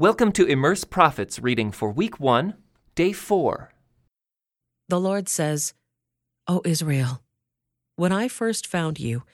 Welcome 0.00 0.32
to 0.32 0.46
Immerse 0.46 0.84
Prophets 0.84 1.38
reading 1.40 1.70
for 1.70 1.90
week 1.90 2.18
1, 2.18 2.54
day 2.94 3.12
4. 3.12 3.70
The 4.88 4.98
Lord 4.98 5.28
says, 5.28 5.74
O 6.48 6.62
Israel, 6.64 7.20
when 7.96 8.10
I 8.10 8.26
first 8.26 8.66
found 8.66 8.98
you, 8.98 9.24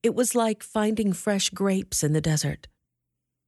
it 0.00 0.14
was 0.14 0.36
like 0.36 0.62
finding 0.62 1.12
fresh 1.12 1.50
grapes 1.50 2.04
in 2.04 2.12
the 2.12 2.20
desert. 2.20 2.68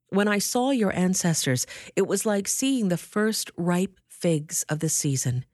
When 0.08 0.26
I 0.26 0.40
saw 0.40 0.72
your 0.72 0.92
ancestors, 0.96 1.64
it 1.94 2.08
was 2.08 2.26
like 2.26 2.48
seeing 2.48 2.88
the 2.88 2.96
first 2.96 3.52
ripe 3.56 4.00
figs 4.08 4.64
of 4.68 4.80
the 4.80 4.88
season. 4.88 5.44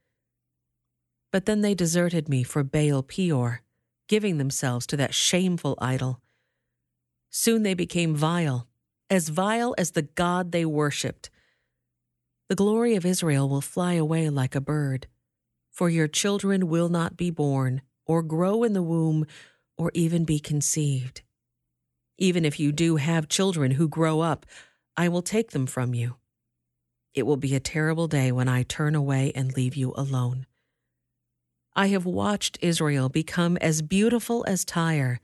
But 1.31 1.45
then 1.45 1.61
they 1.61 1.75
deserted 1.75 2.31
me 2.31 2.45
for 2.45 2.65
Baal 2.65 3.03
Peor, 3.03 3.61
giving 4.09 4.39
themselves 4.39 4.87
to 4.87 4.97
that 4.97 5.13
shameful 5.13 5.77
idol. 5.83 6.23
Soon 7.29 7.63
they 7.63 7.75
became 7.75 8.15
vile 8.17 8.70
as 9.11 9.29
vile 9.29 9.75
as 9.77 9.91
the 9.91 10.03
God 10.03 10.53
they 10.53 10.65
worshipped. 10.65 11.29
The 12.49 12.55
glory 12.55 12.95
of 12.95 13.05
Israel 13.05 13.49
will 13.49 13.61
fly 13.61 13.95
away 13.95 14.31
like 14.31 14.55
a 14.55 14.61
bird, 14.61 15.09
for 15.71 15.91
your 15.91 16.09
children 16.09 16.69
will 16.69 16.89
not 16.89 17.17
be 17.17 17.31
born, 17.31 17.83
or 18.07 18.23
grow 18.23 18.63
in 18.63 18.73
the 18.73 18.83
womb, 18.83 19.27
or 19.77 19.91
even 19.95 20.25
be 20.25 20.39
conceived. 20.39 21.23
Even 22.19 22.45
if 22.45 22.61
you 22.61 22.71
do 22.71 22.97
have 22.97 23.29
children 23.29 23.73
who 23.73 23.89
grow 23.89 24.21
up, 24.21 24.47
I 24.97 25.09
will 25.09 25.23
take 25.23 25.51
them 25.51 25.67
from 25.67 25.95
you. 25.95 26.17
It 27.15 27.25
will 27.25 27.37
be 27.37 27.55
a 27.55 27.61
terrible 27.61 28.07
day 28.07 28.31
when 28.31 28.49
I 28.49 28.63
turn 28.63 28.95
away 28.95 29.33
and 29.35 29.57
leave 29.57 29.75
you 29.75 29.93
alone. 29.97 30.47
I 31.75 31.89
have 31.89 32.05
watched 32.05 32.59
Israel 32.61 33.09
become 33.09 33.57
as 33.59 33.81
beautiful 33.81 34.45
as 34.47 34.65
Tyre, 34.65 35.21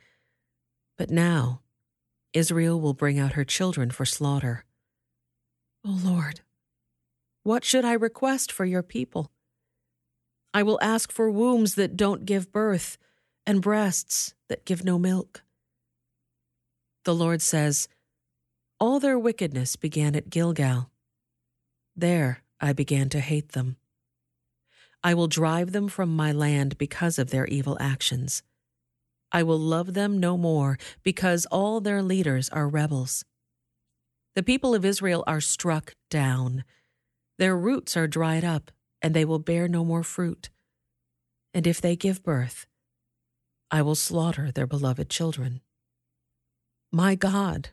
but 0.97 1.11
now 1.11 1.61
Israel 2.37 2.79
will 2.79 2.93
bring 2.93 3.19
out 3.19 3.33
her 3.33 3.45
children 3.45 3.91
for 3.91 4.05
slaughter. 4.05 4.65
O 5.87 5.99
Lord, 6.05 6.41
what 7.43 7.65
should 7.65 7.85
I 7.85 7.95
request 7.95 8.53
for 8.53 8.67
your 8.67 8.83
people? 8.83 9.33
I 10.53 10.63
will 10.63 10.79
ask 10.83 11.11
for 11.11 11.31
wombs 11.31 11.77
that 11.77 11.97
don't 11.97 12.27
give 12.27 12.53
birth 12.53 12.99
and 13.47 13.63
breasts 13.63 14.35
that 14.49 14.67
give 14.67 14.85
no 14.85 14.99
milk. 14.99 15.45
The 17.05 17.15
Lord 17.15 17.41
says, 17.41 17.89
All 18.79 19.01
their 19.01 19.19
wickedness 19.19 19.77
began 19.77 20.15
at 20.15 20.29
Gilgal. 20.29 20.91
There 21.95 22.43
I 22.61 22.75
began 22.75 23.09
to 23.11 23.21
hate 23.21 23.53
them. 23.53 23.77
I 25.03 25.15
will 25.15 25.29
drive 25.29 25.73
them 25.73 25.89
from 25.89 26.15
my 26.15 26.33
land 26.33 26.77
because 26.77 27.19
of 27.19 27.31
their 27.31 27.47
evil 27.47 27.79
actions. 27.81 28.43
I 29.37 29.43
will 29.43 29.59
love 29.59 29.93
them 29.93 30.19
no 30.19 30.39
more, 30.39 30.79
because 31.03 31.45
all 31.53 31.83
their 31.83 32.03
leaders 32.03 32.49
are 32.49 32.67
rebels. 32.67 33.23
The 34.35 34.43
people 34.43 34.75
of 34.75 34.83
Israel 34.83 35.23
are 35.27 35.43
struck 35.43 35.93
down. 36.09 36.65
Their 37.37 37.55
roots 37.55 37.99
are 37.99 38.07
dried 38.09 38.45
up, 38.45 38.71
and 39.03 39.13
they 39.13 39.27
will 39.27 39.39
bear 39.39 39.69
no 39.69 39.85
more 39.85 40.03
fruit. 40.03 40.49
And 41.53 41.67
if 41.67 41.83
they 41.83 41.97
give 41.97 42.23
birth, 42.23 42.67
I 43.71 43.83
will 43.83 43.95
slaughter 43.95 44.51
their 44.51 44.67
beloved 44.67 45.11
children. 45.11 45.61
My 46.91 47.15
God 47.15 47.69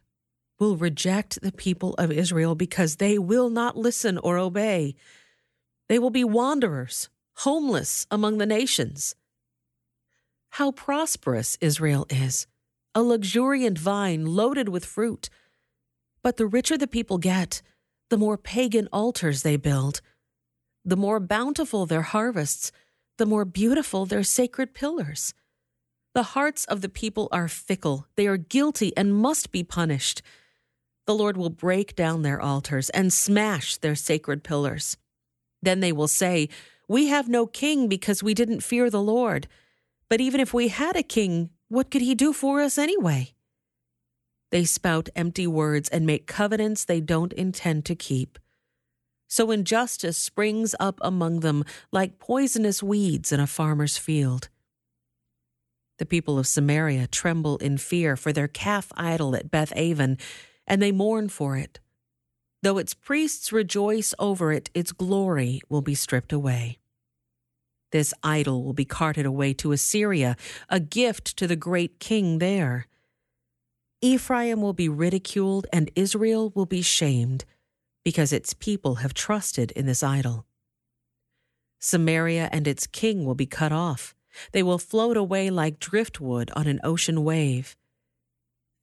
will 0.59 0.75
reject 0.75 1.41
the 1.41 1.53
people 1.53 1.93
of 1.93 2.11
Israel 2.11 2.55
because 2.55 2.97
they 2.97 3.17
will 3.17 3.49
not 3.49 3.77
listen 3.77 4.17
or 4.17 4.37
obey. 4.37 4.95
They 5.87 5.97
will 5.97 6.09
be 6.09 6.25
wanderers, 6.25 7.07
homeless 7.35 8.05
among 8.11 8.37
the 8.39 8.45
nations 8.45 9.15
how 10.57 10.71
prosperous 10.71 11.57
Israel 11.61 12.05
is, 12.11 12.45
a 12.93 13.01
luxuriant 13.01 13.79
vine 13.79 14.23
loaded 14.23 14.69
with 14.69 14.85
fruit. 14.85 15.27
But 16.21 16.37
the 16.37 16.45
richer 16.45 16.77
the 16.77 16.85
people 16.85 17.17
get, 17.17 17.63
the 18.11 18.19
more 18.19 18.37
pagan 18.37 18.87
altars 18.93 19.41
they 19.41 19.57
build. 19.57 19.99
The 20.85 20.95
more 20.95 21.19
bountiful 21.19 21.87
their 21.87 22.03
harvests, 22.03 22.71
the 23.17 23.25
more 23.25 23.45
beautiful 23.45 24.05
their 24.05 24.21
sacred 24.21 24.75
pillars. 24.75 25.33
The 26.13 26.21
hearts 26.21 26.65
of 26.65 26.81
the 26.81 26.89
people 26.89 27.29
are 27.31 27.47
fickle, 27.47 28.05
they 28.15 28.27
are 28.27 28.37
guilty 28.37 28.95
and 28.95 29.15
must 29.15 29.51
be 29.51 29.63
punished. 29.63 30.21
The 31.07 31.15
Lord 31.15 31.35
will 31.35 31.49
break 31.49 31.95
down 31.95 32.21
their 32.21 32.39
altars 32.39 32.91
and 32.91 33.11
smash 33.11 33.77
their 33.77 33.95
sacred 33.95 34.43
pillars. 34.43 34.97
Then 35.63 35.79
they 35.79 35.91
will 35.91 36.07
say, 36.07 36.47
We 36.87 37.07
have 37.07 37.27
no 37.27 37.47
king 37.47 37.87
because 37.87 38.21
we 38.21 38.35
didn't 38.35 38.61
fear 38.61 38.91
the 38.91 39.01
Lord. 39.01 39.47
But 40.13 40.21
even 40.21 40.39
if 40.39 40.53
we 40.53 40.67
had 40.67 40.95
a 40.95 41.01
king, 41.01 41.49
what 41.69 41.89
could 41.89 42.03
he 42.03 42.13
do 42.13 42.33
for 42.33 42.61
us 42.61 42.77
anyway? 42.77 43.33
They 44.51 44.63
spout 44.63 45.09
empty 45.15 45.47
words 45.47 45.89
and 45.89 46.05
make 46.05 46.27
covenants 46.27 46.85
they 46.85 47.01
don't 47.01 47.33
intend 47.33 47.85
to 47.85 47.95
keep. 47.95 48.37
So 49.27 49.49
injustice 49.49 50.15
springs 50.19 50.75
up 50.79 50.99
among 51.01 51.39
them 51.39 51.63
like 51.91 52.19
poisonous 52.19 52.83
weeds 52.83 53.31
in 53.31 53.39
a 53.39 53.47
farmer's 53.47 53.97
field. 53.97 54.49
The 55.97 56.05
people 56.05 56.37
of 56.37 56.45
Samaria 56.45 57.07
tremble 57.07 57.57
in 57.57 57.79
fear 57.79 58.15
for 58.15 58.31
their 58.31 58.47
calf 58.47 58.91
idol 58.95 59.35
at 59.35 59.49
Beth 59.49 59.73
Aven, 59.75 60.19
and 60.67 60.79
they 60.79 60.91
mourn 60.91 61.27
for 61.27 61.57
it. 61.57 61.79
Though 62.61 62.77
its 62.77 62.93
priests 62.93 63.51
rejoice 63.51 64.13
over 64.19 64.53
it, 64.53 64.69
its 64.75 64.91
glory 64.91 65.61
will 65.69 65.81
be 65.81 65.95
stripped 65.95 66.31
away. 66.31 66.77
This 67.93 68.11
idol 68.23 68.63
will 68.63 68.73
be 68.73 68.85
carted 68.85 69.23
away 69.27 69.53
to 69.53 69.71
Assyria, 69.71 70.35
a 70.67 70.79
gift 70.79 71.37
to 71.37 71.45
the 71.45 71.55
great 71.55 71.99
king 71.99 72.39
there. 72.39 72.87
Ephraim 74.01 74.63
will 74.63 74.73
be 74.73 74.89
ridiculed 74.89 75.67
and 75.71 75.91
Israel 75.95 76.51
will 76.55 76.65
be 76.65 76.81
shamed 76.81 77.45
because 78.03 78.33
its 78.33 78.55
people 78.55 78.95
have 78.95 79.13
trusted 79.13 79.69
in 79.73 79.85
this 79.85 80.01
idol. 80.01 80.47
Samaria 81.77 82.49
and 82.51 82.67
its 82.67 82.87
king 82.87 83.25
will 83.25 83.35
be 83.35 83.45
cut 83.45 83.71
off. 83.71 84.15
They 84.53 84.63
will 84.63 84.79
float 84.79 85.15
away 85.15 85.51
like 85.51 85.77
driftwood 85.77 86.49
on 86.55 86.65
an 86.65 86.79
ocean 86.83 87.23
wave. 87.23 87.77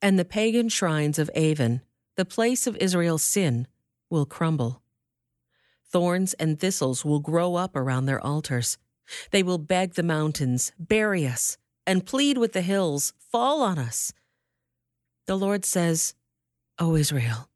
And 0.01 0.21
the 0.21 0.25
pagan 0.25 0.69
shrines 0.69 1.19
of 1.19 1.29
Aven, 1.35 1.81
the 2.15 2.25
place 2.25 2.69
of 2.69 2.77
Israel's 2.77 3.25
sin, 3.25 3.67
will 4.09 4.25
crumble. 4.25 4.83
Thorns 5.85 6.33
and 6.35 6.61
thistles 6.61 7.05
will 7.05 7.19
grow 7.19 7.57
up 7.57 7.75
around 7.75 8.07
their 8.07 8.25
altars. 8.25 8.79
They 9.31 9.43
will 9.43 9.59
beg 9.59 9.95
the 9.95 10.03
mountains, 10.03 10.73
bury 10.79 11.27
us, 11.27 11.59
and 11.87 12.07
plead 12.07 12.39
with 12.39 12.53
the 12.53 12.63
hills, 12.63 13.13
fall 13.19 13.63
on 13.63 13.79
us. 13.79 14.13
The 15.27 15.37
Lord 15.37 15.65
says, 15.65 16.15
O 16.79 16.97
Israel, 16.97 17.49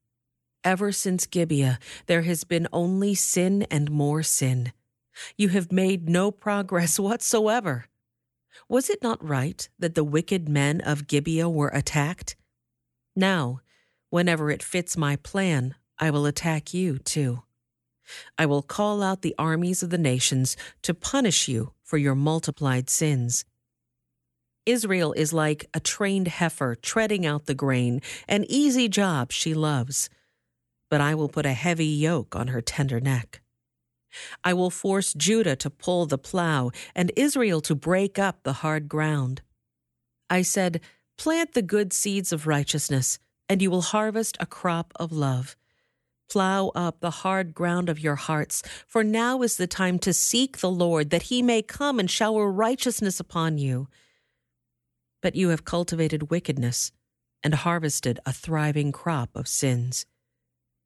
ever 0.62 0.92
since 0.92 1.26
Gibeah, 1.26 1.78
there 2.06 2.22
has 2.22 2.44
been 2.44 2.68
only 2.72 3.14
sin 3.14 3.62
and 3.70 3.90
more 3.90 4.22
sin. 4.22 4.72
You 5.36 5.48
have 5.50 5.72
made 5.72 6.08
no 6.08 6.30
progress 6.30 6.98
whatsoever. 6.98 7.86
Was 8.68 8.88
it 8.88 9.02
not 9.02 9.26
right 9.26 9.68
that 9.78 9.94
the 9.94 10.04
wicked 10.04 10.48
men 10.48 10.80
of 10.80 11.06
Gibeah 11.06 11.48
were 11.48 11.68
attacked? 11.68 12.36
Now, 13.16 13.60
whenever 14.10 14.50
it 14.50 14.62
fits 14.62 14.96
my 14.96 15.16
plan, 15.16 15.74
I 15.98 16.10
will 16.10 16.26
attack 16.26 16.72
you 16.74 16.98
too. 16.98 17.42
I 18.38 18.46
will 18.46 18.62
call 18.62 19.02
out 19.02 19.22
the 19.22 19.34
armies 19.38 19.82
of 19.82 19.90
the 19.90 19.98
nations 19.98 20.56
to 20.82 20.94
punish 20.94 21.48
you 21.48 21.72
for 21.82 21.98
your 21.98 22.14
multiplied 22.14 22.90
sins. 22.90 23.44
Israel 24.66 25.12
is 25.12 25.32
like 25.32 25.68
a 25.74 25.80
trained 25.80 26.28
heifer 26.28 26.74
treading 26.74 27.26
out 27.26 27.46
the 27.46 27.54
grain, 27.54 28.00
an 28.28 28.44
easy 28.48 28.88
job 28.88 29.30
she 29.30 29.52
loves. 29.52 30.08
But 30.90 31.00
I 31.00 31.14
will 31.14 31.28
put 31.28 31.46
a 31.46 31.52
heavy 31.52 31.86
yoke 31.86 32.34
on 32.34 32.48
her 32.48 32.60
tender 32.60 33.00
neck. 33.00 33.42
I 34.42 34.54
will 34.54 34.70
force 34.70 35.12
Judah 35.12 35.56
to 35.56 35.70
pull 35.70 36.06
the 36.06 36.18
plow 36.18 36.70
and 36.94 37.12
Israel 37.16 37.60
to 37.62 37.74
break 37.74 38.18
up 38.18 38.42
the 38.42 38.54
hard 38.54 38.88
ground. 38.88 39.42
I 40.30 40.42
said, 40.42 40.80
Plant 41.18 41.54
the 41.54 41.62
good 41.62 41.92
seeds 41.92 42.32
of 42.32 42.46
righteousness, 42.46 43.18
and 43.48 43.60
you 43.60 43.70
will 43.70 43.82
harvest 43.82 44.36
a 44.40 44.46
crop 44.46 44.92
of 44.96 45.12
love. 45.12 45.56
Plow 46.30 46.68
up 46.74 47.00
the 47.00 47.10
hard 47.10 47.54
ground 47.54 47.88
of 47.88 48.00
your 48.00 48.16
hearts, 48.16 48.62
for 48.86 49.04
now 49.04 49.42
is 49.42 49.56
the 49.56 49.66
time 49.66 49.98
to 50.00 50.12
seek 50.12 50.58
the 50.58 50.70
Lord, 50.70 51.10
that 51.10 51.24
he 51.24 51.42
may 51.42 51.62
come 51.62 52.00
and 52.00 52.10
shower 52.10 52.50
righteousness 52.50 53.20
upon 53.20 53.58
you. 53.58 53.88
But 55.22 55.36
you 55.36 55.50
have 55.50 55.64
cultivated 55.64 56.30
wickedness 56.30 56.92
and 57.42 57.54
harvested 57.54 58.18
a 58.26 58.32
thriving 58.32 58.90
crop 58.90 59.30
of 59.34 59.46
sins. 59.46 60.06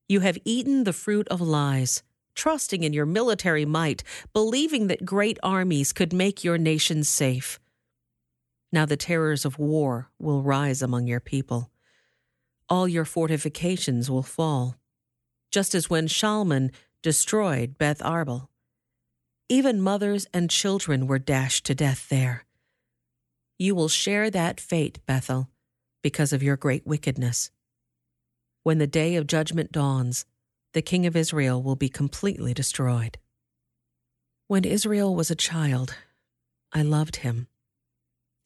You 0.09 0.21
have 0.21 0.39
eaten 0.45 0.85
the 0.85 0.93
fruit 0.93 1.29
of 1.29 1.41
lies, 1.41 2.03
trusting 2.35 2.83
in 2.83 2.93
your 2.93 3.07
military 3.07 3.65
might, 3.65 4.03
believing 4.33 4.89
that 4.89 5.05
great 5.05 5.39
armies 5.43 5.93
could 5.93 6.13
make 6.13 6.45
your 6.45 6.59
nation 6.59 7.05
safe. 7.05 7.59
Now 8.73 8.87
the 8.87 8.97
terrors 8.97 9.45
of 9.45 9.59
war 9.59 10.11
will 10.19 10.43
rise 10.43 10.83
among 10.83 11.07
your 11.07 11.21
people. 11.21 11.71
All 12.69 12.87
your 12.87 13.05
fortifications 13.05 14.11
will 14.11 14.23
fall 14.23 14.77
just 15.51 15.75
as 15.75 15.89
when 15.89 16.07
Shalman 16.07 16.71
destroyed 17.03 17.79
Beth 17.79 18.01
Arbel. 18.01 18.49
Even 19.49 19.81
mothers 19.81 20.27
and 20.35 20.51
children 20.51 21.07
were 21.07 21.19
dashed 21.19 21.65
to 21.67 21.75
death 21.75 22.09
there. 22.09 22.45
You 23.59 23.75
will 23.75 23.89
share 23.89 24.31
that 24.31 24.61
fate, 24.61 25.01
Bethel, 25.07 25.49
because 26.03 26.33
of 26.33 26.43
your 26.43 26.57
great 26.57 26.87
wickedness. 26.87 27.51
When 28.63 28.79
the 28.79 28.87
day 28.87 29.17
of 29.17 29.27
judgment 29.27 29.73
dawns, 29.73 30.27
the 30.75 30.83
king 30.83 31.07
of 31.07 31.17
Israel 31.17 31.63
will 31.63 31.77
be 31.77 31.89
completely 31.89 32.53
destroyed. 32.53 33.19
When 34.47 34.65
Israel 34.65 35.15
was 35.15 35.31
a 35.31 35.35
child, 35.35 35.95
I 36.73 36.83
loved 36.83 37.17
him, 37.17 37.49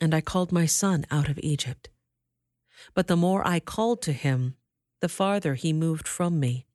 and 0.00 0.14
I 0.14 0.20
called 0.20 0.52
my 0.52 0.66
son 0.66 1.04
out 1.10 1.28
of 1.28 1.38
Egypt. 1.42 1.88
But 2.94 3.08
the 3.08 3.16
more 3.16 3.46
I 3.46 3.60
called 3.60 4.02
to 4.02 4.12
him, 4.12 4.56
the 5.00 5.08
farther 5.08 5.54
he 5.54 5.72
moved 5.72 6.06
from 6.06 6.38
me, 6.38 6.66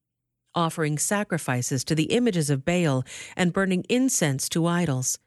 offering 0.58 0.98
sacrifices 0.98 1.84
to 1.86 1.94
the 1.94 2.12
images 2.16 2.50
of 2.50 2.66
Baal 2.66 3.06
and 3.36 3.54
burning 3.54 3.86
incense 3.88 4.50
to 4.50 4.66
idols. 4.66 5.20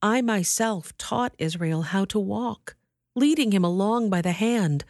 I 0.00 0.22
myself 0.22 0.96
taught 0.96 1.34
Israel 1.38 1.82
how 1.82 2.04
to 2.06 2.18
walk, 2.18 2.76
leading 3.16 3.50
him 3.50 3.64
along 3.64 4.08
by 4.08 4.22
the 4.22 4.32
hand. 4.32 4.84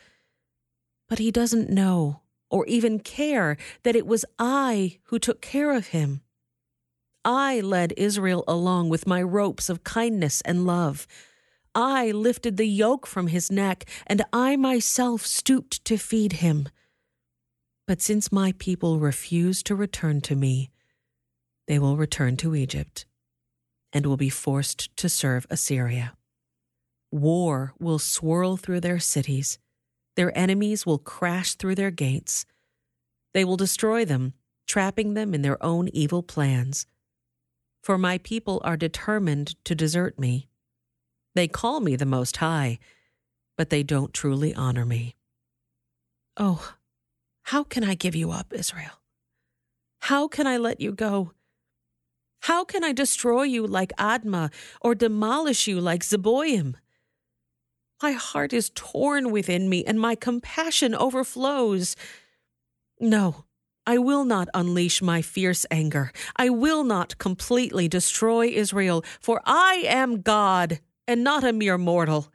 But 1.09 1.19
he 1.19 1.31
doesn't 1.33 1.71
know 1.71 2.21
or 2.51 2.67
even 2.67 2.99
care 3.01 3.57
that 3.83 3.97
it 3.97 4.07
was 4.07 4.25
I 4.39 4.99
who 5.05 5.19
took 5.19 5.41
care 5.41 5.73
of 5.73 5.89
him. 5.89 6.21
I 7.25 7.61
led 7.61 7.95
Israel 7.97 8.45
along 8.47 8.91
with 8.91 9.07
my 9.07 9.23
ropes 9.23 9.69
of 9.69 9.85
kindness 9.85 10.43
and 10.43 10.67
love. 10.67 11.07
I 11.75 12.11
lifted 12.11 12.57
the 12.57 12.67
yoke 12.67 13.07
from 13.07 13.29
his 13.29 13.51
neck, 13.51 13.85
and 14.07 14.23
I 14.33 14.57
myself 14.57 15.25
stooped 15.25 15.85
to 15.85 15.97
feed 15.97 16.35
him. 16.35 16.69
But 17.91 18.01
since 18.01 18.31
my 18.31 18.55
people 18.57 19.01
refuse 19.01 19.65
to 19.65 19.75
return 19.75 20.21
to 20.21 20.37
me, 20.37 20.71
they 21.67 21.81
will 21.81 21.97
return 21.97 22.37
to 22.37 22.55
Egypt 22.55 23.05
and 23.93 24.07
will 24.07 24.17
be 24.17 24.31
forced 24.31 24.97
to 24.99 25.09
serve 25.09 25.45
Assyria. 25.51 26.15
War 27.11 27.75
will 27.81 27.99
swirl 27.99 28.57
through 28.57 28.83
their 28.83 29.01
cities. 29.01 29.59
Their 30.15 30.31
enemies 30.39 30.87
will 30.87 30.99
crash 30.99 31.57
through 31.57 31.75
their 31.75 31.91
gates. 31.91 32.47
They 33.35 33.45
will 33.45 33.57
destroy 33.57 34.05
them, 34.05 34.35
trapping 34.69 35.15
them 35.15 35.35
in 35.35 35.43
their 35.43 35.61
own 35.61 35.89
evil 35.89 36.23
plans 36.23 36.87
for 37.83 37.97
my 37.99 38.19
people 38.19 38.61
are 38.65 38.77
determined 38.77 39.57
to 39.65 39.75
desert 39.75 40.19
me. 40.19 40.49
They 41.35 41.49
call 41.49 41.81
me 41.81 41.97
the 41.97 42.07
Most 42.07 42.37
High, 42.37 42.79
but 43.57 43.71
they 43.71 43.83
don't 43.83 44.13
truly 44.13 44.55
honor 44.55 44.85
me. 44.85 45.17
Oh, 46.37 46.75
how 47.51 47.65
can 47.65 47.83
I 47.83 47.95
give 47.97 48.15
you 48.15 48.31
up, 48.31 48.53
Israel? 48.53 49.03
How 50.03 50.29
can 50.29 50.47
I 50.47 50.57
let 50.57 50.81
you 50.81 50.93
go? 50.93 51.33
How 52.43 52.65
can 52.65 52.85
I 52.85 52.93
destroy 52.93 53.43
you 53.43 53.67
like 53.67 53.93
Admah 53.97 54.53
or 54.81 54.95
demolish 54.95 55.67
you 55.67 55.81
like 55.81 56.05
Zeboim? 56.05 56.77
My 58.01 58.13
heart 58.13 58.53
is 58.53 58.71
torn 58.77 59.33
within 59.33 59.69
me 59.69 59.85
and 59.85 59.99
my 59.99 60.15
compassion 60.15 60.95
overflows. 60.95 61.97
No, 63.01 63.47
I 63.85 63.99
will 63.99 64.25
not 64.25 64.49
unleash 64.55 65.03
my 65.03 65.21
fierce 65.21 65.67
anger. 65.73 66.13
I 66.37 66.51
will 66.51 66.85
not 66.85 67.19
completely 67.19 67.89
destroy 67.89 68.47
Israel, 68.47 69.05
for 69.21 69.43
I 69.45 69.83
am 69.89 70.23
God 70.23 70.79
and 71.09 71.25
not 71.25 71.43
a 71.43 71.53
mere 71.53 71.79
mortal. 71.79 72.29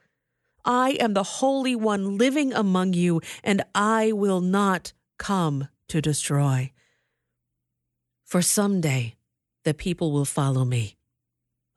I 0.65 0.97
am 1.00 1.13
the 1.13 1.29
Holy 1.39 1.73
One 1.73 2.17
living 2.17 2.51
among 2.51 2.91
you, 2.91 3.21
and 3.45 3.63
I 3.73 4.12
will 4.12 4.41
not 4.41 4.91
come 5.17 5.67
to 5.89 6.01
destroy. 6.01 6.71
For 8.23 8.41
someday 8.41 9.15
the 9.63 9.73
people 9.73 10.12
will 10.12 10.25
follow 10.25 10.65
me. 10.65 10.97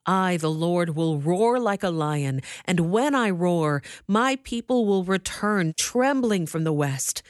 I, 0.06 0.38
the 0.38 0.50
Lord, 0.50 0.96
will 0.96 1.18
roar 1.18 1.60
like 1.60 1.82
a 1.82 1.90
lion, 1.90 2.40
and 2.64 2.90
when 2.90 3.14
I 3.14 3.28
roar, 3.28 3.82
my 4.06 4.36
people 4.36 4.86
will 4.86 5.04
return 5.04 5.74
trembling 5.76 6.46
from 6.46 6.64
the 6.64 6.72
west. 6.72 7.22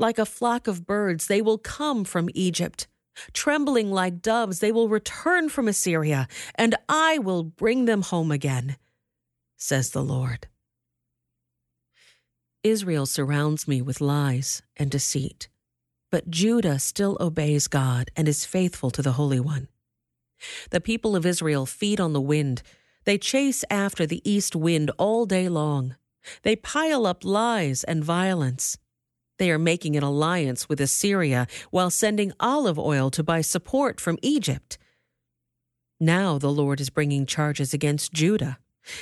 Like 0.00 0.18
a 0.18 0.26
flock 0.26 0.66
of 0.66 0.84
birds, 0.84 1.28
they 1.28 1.40
will 1.40 1.58
come 1.58 2.04
from 2.04 2.28
Egypt. 2.34 2.88
Trembling 3.32 3.92
like 3.92 4.20
doves, 4.20 4.58
they 4.58 4.72
will 4.72 4.88
return 4.88 5.48
from 5.48 5.68
Assyria, 5.68 6.26
and 6.56 6.74
I 6.88 7.18
will 7.18 7.44
bring 7.44 7.84
them 7.84 8.02
home 8.02 8.32
again, 8.32 8.76
says 9.56 9.90
the 9.90 10.02
Lord. 10.02 10.48
Israel 12.64 13.06
surrounds 13.06 13.68
me 13.68 13.80
with 13.80 14.00
lies 14.00 14.62
and 14.76 14.90
deceit, 14.90 15.48
but 16.10 16.28
Judah 16.30 16.78
still 16.80 17.16
obeys 17.20 17.68
God 17.68 18.10
and 18.16 18.26
is 18.26 18.44
faithful 18.44 18.90
to 18.90 19.02
the 19.02 19.12
Holy 19.12 19.38
One. 19.38 19.68
The 20.70 20.80
people 20.80 21.14
of 21.14 21.24
Israel 21.24 21.66
feed 21.66 22.00
on 22.00 22.12
the 22.12 22.20
wind. 22.20 22.62
They 23.04 23.16
chase 23.16 23.64
after 23.70 24.06
the 24.06 24.28
east 24.28 24.56
wind 24.56 24.90
all 24.98 25.24
day 25.24 25.48
long. 25.48 25.96
They 26.42 26.56
pile 26.56 27.06
up 27.06 27.24
lies 27.24 27.84
and 27.84 28.04
violence. 28.04 28.76
They 29.38 29.52
are 29.52 29.58
making 29.58 29.96
an 29.96 30.02
alliance 30.02 30.68
with 30.68 30.80
Assyria 30.80 31.46
while 31.70 31.90
sending 31.90 32.32
olive 32.40 32.78
oil 32.78 33.08
to 33.10 33.22
buy 33.22 33.40
support 33.40 34.00
from 34.00 34.18
Egypt. 34.20 34.78
Now 36.00 36.38
the 36.38 36.50
Lord 36.50 36.80
is 36.80 36.90
bringing 36.90 37.24
charges 37.24 37.72
against 37.72 38.12
Judah. 38.12 38.58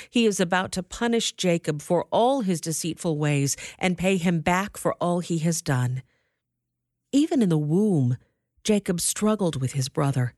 He 0.09 0.25
is 0.25 0.39
about 0.39 0.71
to 0.73 0.83
punish 0.83 1.33
Jacob 1.33 1.81
for 1.81 2.05
all 2.11 2.41
his 2.41 2.61
deceitful 2.61 3.17
ways 3.17 3.55
and 3.77 3.97
pay 3.97 4.17
him 4.17 4.41
back 4.41 4.77
for 4.77 4.93
all 4.95 5.19
he 5.19 5.39
has 5.39 5.61
done. 5.61 6.03
Even 7.11 7.41
in 7.41 7.49
the 7.49 7.57
womb, 7.57 8.17
Jacob 8.63 8.99
struggled 8.99 9.61
with 9.61 9.73
his 9.73 9.89
brother. 9.89 10.33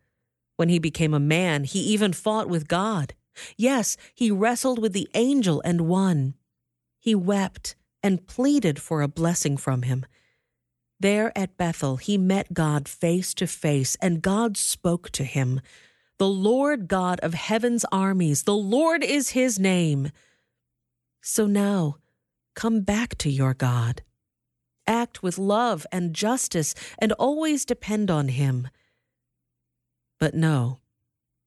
When 0.55 0.69
he 0.69 0.79
became 0.79 1.13
a 1.13 1.19
man, 1.19 1.63
he 1.63 1.79
even 1.79 2.13
fought 2.13 2.49
with 2.49 2.67
God. 2.67 3.13
Yes, 3.57 3.97
he 4.13 4.29
wrestled 4.29 4.79
with 4.79 4.93
the 4.93 5.09
angel 5.13 5.61
and 5.63 5.87
won. 5.87 6.35
He 6.99 7.15
wept 7.15 7.75
and 8.03 8.27
pleaded 8.27 8.79
for 8.79 9.01
a 9.01 9.07
blessing 9.07 9.57
from 9.57 9.83
him. 9.83 10.05
There 10.99 11.31
at 11.37 11.57
Bethel, 11.57 11.95
he 11.95 12.17
met 12.17 12.53
God 12.53 12.87
face 12.87 13.33
to 13.35 13.47
face, 13.47 13.95
and 14.01 14.21
God 14.21 14.57
spoke 14.57 15.09
to 15.11 15.23
him. 15.23 15.61
The 16.19 16.27
Lord 16.27 16.89
God 16.89 17.21
of 17.21 17.33
heaven's 17.33 17.85
armies, 17.93 18.43
the 18.43 18.53
Lord 18.53 19.05
is 19.05 19.29
his 19.29 19.57
name. 19.57 20.11
So 21.21 21.47
now, 21.47 21.95
come 22.55 22.81
back 22.81 23.17
to 23.19 23.29
your 23.29 23.53
God. 23.53 24.01
Act 24.85 25.23
with 25.23 25.37
love 25.37 25.87
and 25.93 26.13
justice, 26.13 26.75
and 26.97 27.13
always 27.13 27.63
depend 27.63 28.11
on 28.11 28.27
him. 28.27 28.67
But 30.19 30.35
no, 30.35 30.79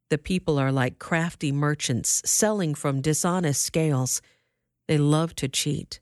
the 0.08 0.16
people 0.16 0.58
are 0.58 0.72
like 0.72 0.98
crafty 0.98 1.52
merchants 1.52 2.22
selling 2.24 2.74
from 2.74 3.02
dishonest 3.02 3.60
scales. 3.60 4.22
They 4.88 4.96
love 4.96 5.34
to 5.36 5.48
cheat. 5.48 6.00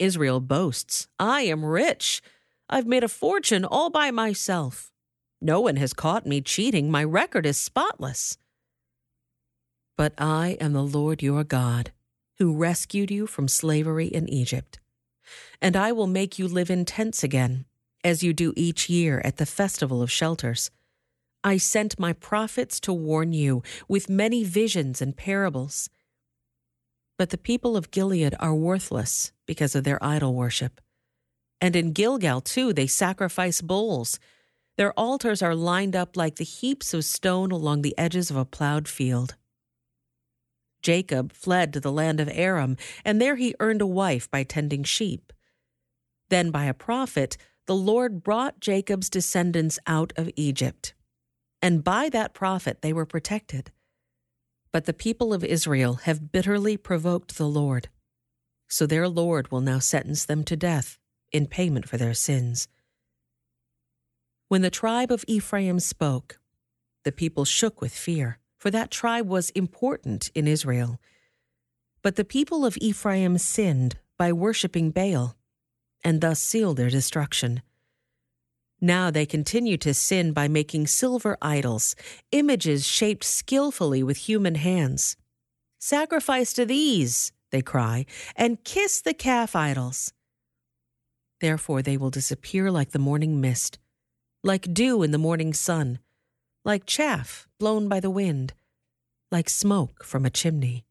Israel 0.00 0.40
boasts, 0.40 1.06
I 1.16 1.42
am 1.42 1.64
rich. 1.64 2.22
I've 2.68 2.86
made 2.86 3.04
a 3.04 3.08
fortune 3.08 3.64
all 3.64 3.88
by 3.88 4.10
myself. 4.10 4.91
No 5.42 5.60
one 5.60 5.74
has 5.76 5.92
caught 5.92 6.24
me 6.24 6.40
cheating. 6.40 6.88
My 6.88 7.02
record 7.02 7.46
is 7.46 7.58
spotless. 7.58 8.38
But 9.96 10.14
I 10.16 10.56
am 10.60 10.72
the 10.72 10.84
Lord 10.84 11.20
your 11.20 11.42
God, 11.42 11.90
who 12.38 12.56
rescued 12.56 13.10
you 13.10 13.26
from 13.26 13.48
slavery 13.48 14.06
in 14.06 14.28
Egypt. 14.28 14.78
And 15.60 15.76
I 15.76 15.90
will 15.90 16.06
make 16.06 16.38
you 16.38 16.46
live 16.46 16.70
in 16.70 16.84
tents 16.84 17.24
again, 17.24 17.64
as 18.04 18.22
you 18.22 18.32
do 18.32 18.52
each 18.54 18.88
year 18.88 19.20
at 19.24 19.38
the 19.38 19.46
festival 19.46 20.00
of 20.00 20.12
shelters. 20.12 20.70
I 21.42 21.56
sent 21.56 21.98
my 21.98 22.12
prophets 22.12 22.78
to 22.80 22.92
warn 22.92 23.32
you 23.32 23.64
with 23.88 24.08
many 24.08 24.44
visions 24.44 25.02
and 25.02 25.16
parables. 25.16 25.90
But 27.18 27.30
the 27.30 27.38
people 27.38 27.76
of 27.76 27.90
Gilead 27.90 28.36
are 28.38 28.54
worthless 28.54 29.32
because 29.46 29.74
of 29.74 29.82
their 29.82 30.02
idol 30.04 30.34
worship. 30.34 30.80
And 31.60 31.74
in 31.74 31.92
Gilgal, 31.92 32.42
too, 32.42 32.72
they 32.72 32.86
sacrifice 32.86 33.60
bulls. 33.60 34.20
Their 34.76 34.92
altars 34.98 35.42
are 35.42 35.54
lined 35.54 35.94
up 35.94 36.16
like 36.16 36.36
the 36.36 36.44
heaps 36.44 36.94
of 36.94 37.04
stone 37.04 37.50
along 37.50 37.82
the 37.82 37.96
edges 37.98 38.30
of 38.30 38.36
a 38.36 38.44
plowed 38.44 38.88
field. 38.88 39.36
Jacob 40.82 41.32
fled 41.32 41.72
to 41.72 41.80
the 41.80 41.92
land 41.92 42.20
of 42.20 42.28
Aram, 42.32 42.76
and 43.04 43.20
there 43.20 43.36
he 43.36 43.54
earned 43.60 43.82
a 43.82 43.86
wife 43.86 44.30
by 44.30 44.42
tending 44.42 44.82
sheep. 44.82 45.32
Then, 46.28 46.50
by 46.50 46.64
a 46.64 46.74
prophet, 46.74 47.36
the 47.66 47.74
Lord 47.74 48.22
brought 48.22 48.60
Jacob's 48.60 49.08
descendants 49.08 49.78
out 49.86 50.12
of 50.16 50.30
Egypt. 50.34 50.94
And 51.60 51.84
by 51.84 52.08
that 52.08 52.34
prophet 52.34 52.82
they 52.82 52.92
were 52.92 53.06
protected. 53.06 53.70
But 54.72 54.86
the 54.86 54.92
people 54.92 55.32
of 55.32 55.44
Israel 55.44 55.94
have 56.04 56.32
bitterly 56.32 56.76
provoked 56.76 57.36
the 57.36 57.46
Lord. 57.46 57.88
So 58.68 58.86
their 58.86 59.08
Lord 59.08 59.52
will 59.52 59.60
now 59.60 59.78
sentence 59.78 60.24
them 60.24 60.42
to 60.44 60.56
death 60.56 60.98
in 61.30 61.46
payment 61.46 61.88
for 61.88 61.98
their 61.98 62.14
sins. 62.14 62.66
When 64.52 64.60
the 64.60 64.68
tribe 64.68 65.10
of 65.10 65.24
Ephraim 65.26 65.80
spoke, 65.80 66.38
the 67.04 67.10
people 67.10 67.46
shook 67.46 67.80
with 67.80 67.94
fear, 67.94 68.38
for 68.58 68.70
that 68.70 68.90
tribe 68.90 69.26
was 69.26 69.48
important 69.48 70.30
in 70.34 70.46
Israel. 70.46 71.00
But 72.02 72.16
the 72.16 72.24
people 72.26 72.66
of 72.66 72.76
Ephraim 72.76 73.38
sinned 73.38 73.96
by 74.18 74.30
worshipping 74.30 74.90
Baal, 74.90 75.36
and 76.04 76.20
thus 76.20 76.38
sealed 76.38 76.76
their 76.76 76.90
destruction. 76.90 77.62
Now 78.78 79.10
they 79.10 79.24
continue 79.24 79.78
to 79.78 79.94
sin 79.94 80.34
by 80.34 80.48
making 80.48 80.86
silver 80.88 81.38
idols, 81.40 81.96
images 82.30 82.86
shaped 82.86 83.24
skillfully 83.24 84.02
with 84.02 84.28
human 84.28 84.56
hands. 84.56 85.16
Sacrifice 85.78 86.52
to 86.52 86.66
these, 86.66 87.32
they 87.52 87.62
cry, 87.62 88.04
and 88.36 88.62
kiss 88.64 89.00
the 89.00 89.14
calf 89.14 89.56
idols. 89.56 90.12
Therefore 91.40 91.80
they 91.80 91.96
will 91.96 92.10
disappear 92.10 92.70
like 92.70 92.90
the 92.90 92.98
morning 92.98 93.40
mist. 93.40 93.78
Like 94.44 94.74
dew 94.74 95.02
in 95.02 95.12
the 95.12 95.18
morning 95.18 95.52
sun, 95.52 96.00
like 96.64 96.84
chaff 96.84 97.46
blown 97.58 97.88
by 97.88 98.00
the 98.00 98.10
wind, 98.10 98.54
like 99.30 99.48
smoke 99.48 100.04
from 100.04 100.26
a 100.26 100.30
chimney. 100.30 100.84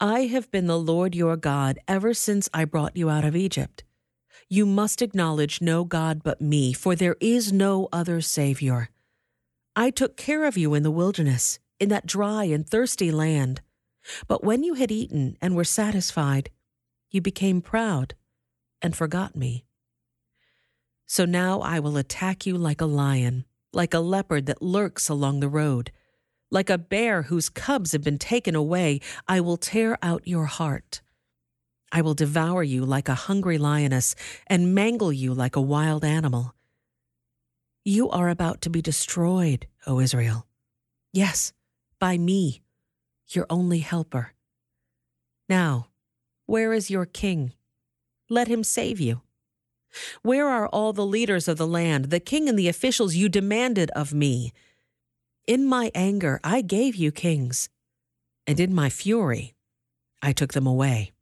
I 0.00 0.26
have 0.26 0.50
been 0.52 0.68
the 0.68 0.78
Lord 0.78 1.16
your 1.16 1.36
God 1.36 1.80
ever 1.88 2.14
since 2.14 2.48
I 2.54 2.64
brought 2.64 2.96
you 2.96 3.10
out 3.10 3.24
of 3.24 3.34
Egypt. 3.34 3.82
You 4.48 4.64
must 4.64 5.02
acknowledge 5.02 5.60
no 5.60 5.82
God 5.84 6.22
but 6.22 6.40
me, 6.40 6.72
for 6.72 6.94
there 6.94 7.16
is 7.20 7.52
no 7.52 7.88
other 7.92 8.20
Savior. 8.20 8.90
I 9.74 9.90
took 9.90 10.16
care 10.16 10.44
of 10.44 10.56
you 10.56 10.74
in 10.74 10.84
the 10.84 10.92
wilderness, 10.92 11.58
in 11.80 11.88
that 11.88 12.06
dry 12.06 12.44
and 12.44 12.64
thirsty 12.64 13.10
land. 13.10 13.60
But 14.28 14.44
when 14.44 14.62
you 14.62 14.74
had 14.74 14.92
eaten 14.92 15.36
and 15.42 15.56
were 15.56 15.64
satisfied, 15.64 16.50
you 17.10 17.20
became 17.20 17.60
proud 17.60 18.14
and 18.80 18.96
forgot 18.96 19.34
me. 19.34 19.64
So 21.08 21.24
now 21.24 21.60
I 21.62 21.80
will 21.80 21.96
attack 21.96 22.44
you 22.44 22.58
like 22.58 22.82
a 22.82 22.86
lion, 22.86 23.46
like 23.72 23.94
a 23.94 23.98
leopard 23.98 24.44
that 24.44 24.60
lurks 24.60 25.08
along 25.08 25.40
the 25.40 25.48
road. 25.48 25.90
Like 26.50 26.68
a 26.68 26.76
bear 26.76 27.22
whose 27.22 27.48
cubs 27.48 27.92
have 27.92 28.04
been 28.04 28.18
taken 28.18 28.54
away, 28.54 29.00
I 29.26 29.40
will 29.40 29.56
tear 29.56 29.98
out 30.02 30.28
your 30.28 30.44
heart. 30.44 31.00
I 31.90 32.02
will 32.02 32.12
devour 32.12 32.62
you 32.62 32.84
like 32.84 33.08
a 33.08 33.14
hungry 33.14 33.56
lioness 33.56 34.14
and 34.46 34.74
mangle 34.74 35.10
you 35.10 35.32
like 35.32 35.56
a 35.56 35.62
wild 35.62 36.04
animal. 36.04 36.54
You 37.86 38.10
are 38.10 38.28
about 38.28 38.60
to 38.62 38.70
be 38.70 38.82
destroyed, 38.82 39.66
O 39.86 40.00
Israel. 40.00 40.46
Yes, 41.10 41.54
by 41.98 42.18
me, 42.18 42.60
your 43.28 43.46
only 43.48 43.78
helper. 43.78 44.34
Now, 45.48 45.88
where 46.44 46.74
is 46.74 46.90
your 46.90 47.06
king? 47.06 47.54
Let 48.28 48.48
him 48.48 48.62
save 48.62 49.00
you. 49.00 49.22
Where 50.22 50.48
are 50.48 50.68
all 50.68 50.92
the 50.92 51.06
leaders 51.06 51.48
of 51.48 51.56
the 51.56 51.66
land, 51.66 52.06
the 52.06 52.20
king 52.20 52.48
and 52.48 52.58
the 52.58 52.68
officials 52.68 53.14
you 53.14 53.28
demanded 53.28 53.90
of 53.90 54.12
me? 54.12 54.52
In 55.46 55.66
my 55.66 55.90
anger, 55.94 56.40
I 56.44 56.60
gave 56.60 56.94
you 56.94 57.10
kings, 57.10 57.68
and 58.46 58.60
in 58.60 58.74
my 58.74 58.90
fury, 58.90 59.54
I 60.20 60.32
took 60.32 60.52
them 60.52 60.66
away. 60.66 61.12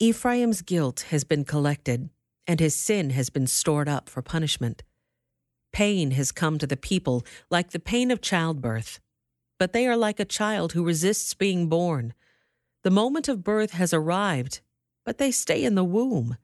Ephraim's 0.00 0.62
guilt 0.62 1.06
has 1.10 1.24
been 1.24 1.44
collected, 1.44 2.10
and 2.46 2.60
his 2.60 2.74
sin 2.74 3.10
has 3.10 3.30
been 3.30 3.46
stored 3.46 3.88
up 3.88 4.08
for 4.08 4.22
punishment. 4.22 4.82
Pain 5.72 6.12
has 6.12 6.32
come 6.32 6.58
to 6.58 6.66
the 6.66 6.76
people 6.76 7.24
like 7.50 7.70
the 7.70 7.78
pain 7.78 8.10
of 8.10 8.20
childbirth, 8.20 9.00
but 9.58 9.72
they 9.72 9.86
are 9.86 9.96
like 9.96 10.20
a 10.20 10.24
child 10.24 10.72
who 10.72 10.84
resists 10.84 11.34
being 11.34 11.68
born. 11.68 12.14
The 12.82 12.90
moment 12.90 13.28
of 13.28 13.44
birth 13.44 13.72
has 13.72 13.92
arrived, 13.92 14.60
but 15.04 15.18
they 15.18 15.30
stay 15.30 15.64
in 15.64 15.74
the 15.74 15.84
womb. 15.84 16.36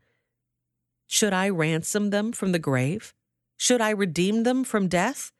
Should 1.12 1.32
I 1.32 1.48
ransom 1.48 2.10
them 2.10 2.30
from 2.30 2.52
the 2.52 2.60
grave? 2.60 3.12
Should 3.56 3.80
I 3.80 3.90
redeem 3.90 4.44
them 4.44 4.62
from 4.62 4.86
death? 4.86 5.32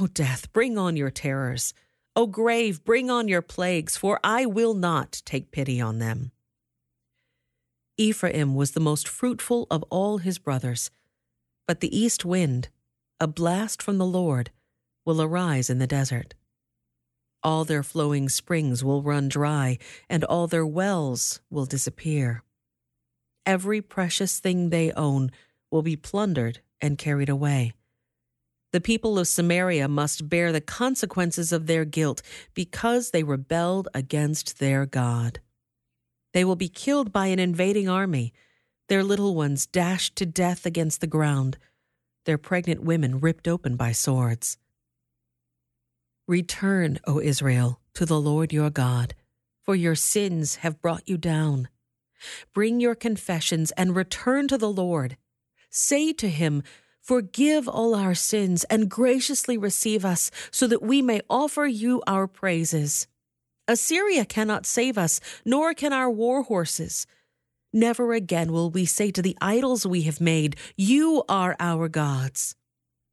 O 0.00 0.06
death, 0.06 0.50
bring 0.54 0.78
on 0.78 0.96
your 0.96 1.10
terrors. 1.10 1.74
O 2.16 2.26
grave, 2.26 2.82
bring 2.82 3.10
on 3.10 3.28
your 3.28 3.42
plagues, 3.42 3.98
for 3.98 4.18
I 4.24 4.46
will 4.46 4.72
not 4.72 5.20
take 5.26 5.50
pity 5.50 5.82
on 5.82 5.98
them. 5.98 6.32
Ephraim 7.98 8.54
was 8.54 8.70
the 8.70 8.80
most 8.80 9.06
fruitful 9.06 9.66
of 9.70 9.84
all 9.90 10.16
his 10.16 10.38
brothers, 10.38 10.90
but 11.68 11.80
the 11.80 11.94
east 11.94 12.24
wind, 12.24 12.70
a 13.20 13.26
blast 13.26 13.82
from 13.82 13.98
the 13.98 14.06
Lord, 14.06 14.50
will 15.04 15.20
arise 15.20 15.68
in 15.68 15.78
the 15.78 15.86
desert. 15.86 16.34
All 17.42 17.66
their 17.66 17.82
flowing 17.82 18.30
springs 18.30 18.82
will 18.82 19.02
run 19.02 19.28
dry, 19.28 19.76
and 20.08 20.24
all 20.24 20.46
their 20.46 20.66
wells 20.66 21.42
will 21.50 21.66
disappear. 21.66 22.42
Every 23.46 23.80
precious 23.80 24.40
thing 24.40 24.68
they 24.68 24.90
own 24.92 25.30
will 25.70 25.82
be 25.82 25.96
plundered 25.96 26.60
and 26.80 26.98
carried 26.98 27.28
away. 27.28 27.72
The 28.72 28.80
people 28.80 29.18
of 29.18 29.28
Samaria 29.28 29.88
must 29.88 30.28
bear 30.28 30.52
the 30.52 30.60
consequences 30.60 31.52
of 31.52 31.66
their 31.66 31.84
guilt 31.84 32.20
because 32.52 33.10
they 33.10 33.22
rebelled 33.22 33.88
against 33.94 34.58
their 34.58 34.84
God. 34.84 35.40
They 36.34 36.44
will 36.44 36.56
be 36.56 36.68
killed 36.68 37.12
by 37.12 37.28
an 37.28 37.38
invading 37.38 37.88
army, 37.88 38.34
their 38.88 39.04
little 39.04 39.34
ones 39.34 39.66
dashed 39.66 40.16
to 40.16 40.26
death 40.26 40.66
against 40.66 41.00
the 41.00 41.06
ground, 41.06 41.56
their 42.24 42.36
pregnant 42.36 42.82
women 42.82 43.20
ripped 43.20 43.48
open 43.48 43.76
by 43.76 43.92
swords. 43.92 44.58
Return, 46.28 46.98
O 47.06 47.20
Israel, 47.20 47.80
to 47.94 48.04
the 48.04 48.20
Lord 48.20 48.52
your 48.52 48.70
God, 48.70 49.14
for 49.62 49.76
your 49.76 49.94
sins 49.94 50.56
have 50.56 50.82
brought 50.82 51.08
you 51.08 51.16
down. 51.16 51.68
Bring 52.54 52.80
your 52.80 52.94
confessions 52.94 53.70
and 53.72 53.96
return 53.96 54.48
to 54.48 54.58
the 54.58 54.70
Lord. 54.70 55.16
Say 55.70 56.12
to 56.14 56.28
him, 56.28 56.62
Forgive 57.00 57.68
all 57.68 57.94
our 57.94 58.14
sins 58.14 58.64
and 58.64 58.90
graciously 58.90 59.56
receive 59.56 60.04
us 60.04 60.30
so 60.50 60.66
that 60.66 60.82
we 60.82 61.02
may 61.02 61.20
offer 61.30 61.64
you 61.64 62.02
our 62.06 62.26
praises. 62.26 63.06
Assyria 63.68 64.24
cannot 64.24 64.66
save 64.66 64.98
us, 64.98 65.20
nor 65.44 65.72
can 65.72 65.92
our 65.92 66.10
war 66.10 66.42
horses. 66.42 67.06
Never 67.72 68.12
again 68.12 68.52
will 68.52 68.70
we 68.70 68.86
say 68.86 69.10
to 69.10 69.22
the 69.22 69.36
idols 69.40 69.86
we 69.86 70.02
have 70.02 70.20
made, 70.20 70.56
You 70.76 71.22
are 71.28 71.54
our 71.60 71.88
gods. 71.88 72.56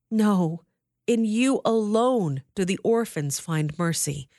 No, 0.09 0.63
in 1.05 1.25
you 1.25 1.61
alone 1.65 2.43
do 2.55 2.65
the 2.65 2.79
orphans 2.83 3.39
find 3.39 3.77
mercy. 3.77 4.29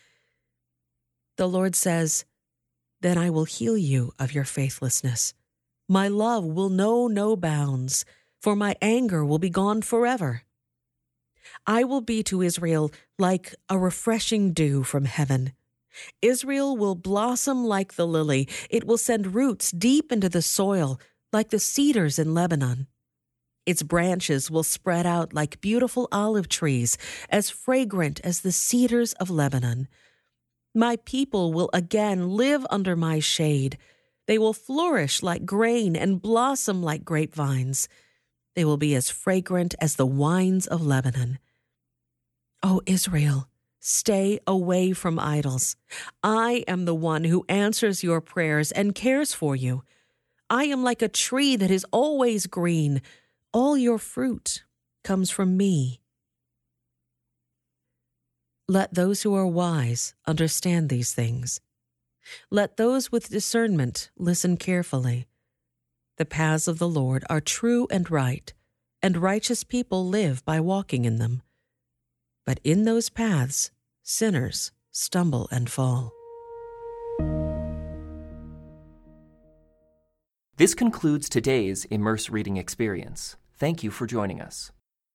The 1.36 1.48
Lord 1.48 1.74
says, 1.74 2.24
Then 3.04 3.18
I 3.18 3.28
will 3.28 3.44
heal 3.44 3.76
you 3.76 4.12
of 4.18 4.32
your 4.32 4.44
faithlessness. 4.44 5.34
My 5.90 6.08
love 6.08 6.44
will 6.44 6.70
know 6.70 7.06
no 7.06 7.36
bounds 7.36 8.04
for 8.44 8.54
my 8.54 8.76
anger 8.82 9.24
will 9.24 9.38
be 9.38 9.48
gone 9.48 9.80
forever. 9.80 10.42
I 11.66 11.84
will 11.84 12.02
be 12.02 12.22
to 12.24 12.42
Israel 12.42 12.92
like 13.18 13.54
a 13.70 13.78
refreshing 13.78 14.52
dew 14.52 14.82
from 14.82 15.04
heaven. 15.04 15.52
Israel 16.20 16.76
will 16.76 16.94
blossom 16.94 17.64
like 17.64 17.94
the 17.94 18.06
lily. 18.06 18.48
It 18.68 18.84
will 18.84 18.98
send 18.98 19.34
roots 19.34 19.70
deep 19.70 20.12
into 20.12 20.28
the 20.28 20.42
soil, 20.42 21.00
like 21.32 21.48
the 21.48 21.58
cedars 21.58 22.18
in 22.18 22.34
Lebanon. 22.34 22.86
Its 23.64 23.82
branches 23.82 24.50
will 24.50 24.62
spread 24.62 25.06
out 25.06 25.32
like 25.32 25.62
beautiful 25.62 26.06
olive 26.12 26.48
trees, 26.48 26.98
as 27.30 27.48
fragrant 27.48 28.20
as 28.24 28.40
the 28.40 28.52
cedars 28.52 29.14
of 29.14 29.30
Lebanon. 29.30 29.88
My 30.76 30.96
people 31.04 31.52
will 31.52 31.70
again 31.72 32.30
live 32.30 32.66
under 32.68 32.96
my 32.96 33.20
shade. 33.20 33.78
They 34.26 34.38
will 34.38 34.52
flourish 34.52 35.22
like 35.22 35.46
grain 35.46 35.94
and 35.94 36.20
blossom 36.20 36.82
like 36.82 37.04
grapevines. 37.04 37.88
They 38.56 38.64
will 38.64 38.76
be 38.76 38.96
as 38.96 39.08
fragrant 39.08 39.76
as 39.80 39.94
the 39.94 40.06
wines 40.06 40.66
of 40.66 40.84
Lebanon. 40.84 41.38
O 42.64 42.80
Israel, 42.86 43.48
stay 43.78 44.40
away 44.48 44.92
from 44.92 45.20
idols. 45.20 45.76
I 46.24 46.64
am 46.66 46.86
the 46.86 46.94
one 46.94 47.22
who 47.22 47.44
answers 47.48 48.02
your 48.02 48.20
prayers 48.20 48.72
and 48.72 48.96
cares 48.96 49.32
for 49.32 49.54
you. 49.54 49.84
I 50.50 50.64
am 50.64 50.82
like 50.82 51.02
a 51.02 51.08
tree 51.08 51.54
that 51.54 51.70
is 51.70 51.86
always 51.92 52.48
green. 52.48 53.00
All 53.52 53.78
your 53.78 53.98
fruit 53.98 54.64
comes 55.04 55.30
from 55.30 55.56
me. 55.56 56.00
Let 58.68 58.94
those 58.94 59.22
who 59.22 59.34
are 59.34 59.46
wise 59.46 60.14
understand 60.26 60.88
these 60.88 61.12
things. 61.12 61.60
Let 62.50 62.78
those 62.78 63.12
with 63.12 63.28
discernment 63.28 64.10
listen 64.16 64.56
carefully. 64.56 65.26
The 66.16 66.24
paths 66.24 66.66
of 66.66 66.78
the 66.78 66.88
Lord 66.88 67.24
are 67.28 67.42
true 67.42 67.86
and 67.90 68.10
right, 68.10 68.54
and 69.02 69.18
righteous 69.18 69.64
people 69.64 70.08
live 70.08 70.42
by 70.46 70.60
walking 70.60 71.04
in 71.04 71.18
them. 71.18 71.42
But 72.46 72.58
in 72.64 72.84
those 72.84 73.10
paths, 73.10 73.70
sinners 74.02 74.72
stumble 74.90 75.46
and 75.50 75.68
fall. 75.68 76.12
This 80.56 80.74
concludes 80.74 81.28
today's 81.28 81.84
Immerse 81.86 82.30
Reading 82.30 82.56
Experience. 82.56 83.36
Thank 83.58 83.82
you 83.82 83.90
for 83.90 84.06
joining 84.06 84.40
us. 84.40 84.72